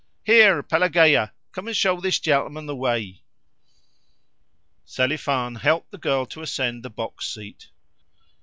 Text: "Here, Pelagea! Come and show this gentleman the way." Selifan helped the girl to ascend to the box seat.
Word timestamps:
"Here, 0.25 0.63
Pelagea! 0.63 1.31
Come 1.51 1.67
and 1.67 1.77
show 1.77 2.01
this 2.01 2.17
gentleman 2.17 2.65
the 2.65 2.75
way." 2.75 3.21
Selifan 4.83 5.57
helped 5.59 5.91
the 5.91 5.99
girl 5.99 6.25
to 6.25 6.41
ascend 6.41 6.81
to 6.81 6.89
the 6.89 6.95
box 6.95 7.31
seat. 7.31 7.67